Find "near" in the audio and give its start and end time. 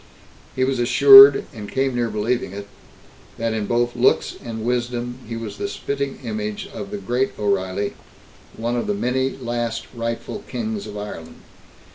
1.93-2.09